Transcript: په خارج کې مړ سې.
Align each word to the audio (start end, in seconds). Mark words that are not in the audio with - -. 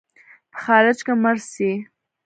په 0.51 0.57
خارج 0.63 0.97
کې 1.05 1.13
مړ 1.23 1.35
سې. 1.51 1.71